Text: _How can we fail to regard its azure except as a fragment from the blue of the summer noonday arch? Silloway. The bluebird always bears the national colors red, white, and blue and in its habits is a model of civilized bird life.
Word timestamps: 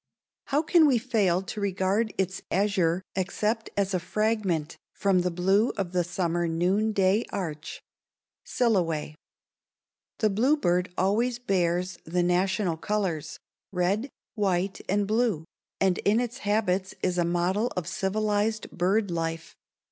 _How 0.49 0.63
can 0.63 0.87
we 0.87 0.97
fail 0.97 1.43
to 1.43 1.61
regard 1.61 2.11
its 2.17 2.41
azure 2.49 3.03
except 3.15 3.69
as 3.77 3.93
a 3.93 3.99
fragment 3.99 4.75
from 4.95 5.19
the 5.19 5.29
blue 5.29 5.69
of 5.77 5.91
the 5.91 6.03
summer 6.03 6.47
noonday 6.47 7.23
arch? 7.31 7.83
Silloway. 8.43 9.13
The 10.17 10.31
bluebird 10.31 10.91
always 10.97 11.37
bears 11.37 11.99
the 12.03 12.23
national 12.23 12.77
colors 12.77 13.37
red, 13.71 14.09
white, 14.33 14.81
and 14.89 15.05
blue 15.05 15.45
and 15.79 15.99
in 15.99 16.19
its 16.19 16.39
habits 16.39 16.95
is 17.03 17.19
a 17.19 17.23
model 17.23 17.67
of 17.77 17.85
civilized 17.87 18.71
bird 18.71 19.11
life. 19.11 19.53